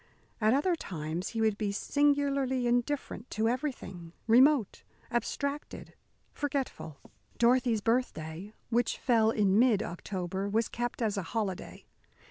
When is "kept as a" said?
10.69-11.21